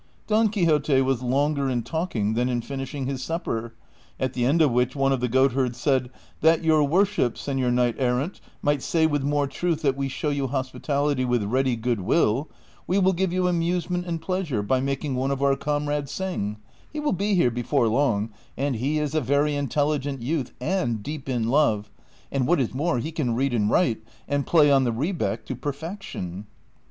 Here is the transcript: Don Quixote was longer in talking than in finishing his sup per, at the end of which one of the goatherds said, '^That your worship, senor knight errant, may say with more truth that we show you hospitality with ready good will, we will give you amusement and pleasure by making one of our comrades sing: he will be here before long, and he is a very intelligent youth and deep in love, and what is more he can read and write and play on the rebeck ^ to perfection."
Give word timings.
Don 0.25 0.49
Quixote 0.49 0.99
was 1.03 1.21
longer 1.21 1.69
in 1.69 1.83
talking 1.83 2.33
than 2.33 2.49
in 2.49 2.61
finishing 2.61 3.05
his 3.05 3.21
sup 3.21 3.43
per, 3.43 3.71
at 4.19 4.33
the 4.33 4.45
end 4.45 4.59
of 4.59 4.71
which 4.71 4.95
one 4.95 5.11
of 5.11 5.19
the 5.19 5.27
goatherds 5.27 5.79
said, 5.79 6.09
'^That 6.41 6.63
your 6.63 6.83
worship, 6.83 7.37
senor 7.37 7.69
knight 7.69 7.97
errant, 7.99 8.41
may 8.63 8.79
say 8.79 9.05
with 9.05 9.21
more 9.21 9.45
truth 9.45 9.83
that 9.83 9.95
we 9.95 10.07
show 10.09 10.29
you 10.31 10.47
hospitality 10.47 11.23
with 11.23 11.43
ready 11.43 11.75
good 11.75 12.01
will, 12.01 12.49
we 12.87 12.97
will 12.97 13.13
give 13.13 13.31
you 13.31 13.47
amusement 13.47 14.07
and 14.07 14.19
pleasure 14.19 14.63
by 14.63 14.81
making 14.81 15.13
one 15.13 15.29
of 15.29 15.43
our 15.43 15.55
comrades 15.55 16.11
sing: 16.11 16.57
he 16.91 16.99
will 16.99 17.13
be 17.13 17.35
here 17.35 17.51
before 17.51 17.87
long, 17.87 18.31
and 18.57 18.77
he 18.77 18.97
is 18.97 19.13
a 19.13 19.21
very 19.21 19.53
intelligent 19.53 20.19
youth 20.19 20.51
and 20.59 21.03
deep 21.03 21.29
in 21.29 21.47
love, 21.47 21.91
and 22.31 22.47
what 22.47 22.59
is 22.59 22.73
more 22.73 22.97
he 22.97 23.11
can 23.11 23.35
read 23.35 23.53
and 23.53 23.69
write 23.69 23.99
and 24.27 24.47
play 24.47 24.71
on 24.71 24.83
the 24.83 24.91
rebeck 24.91 25.43
^ 25.43 25.45
to 25.45 25.55
perfection." 25.55 26.47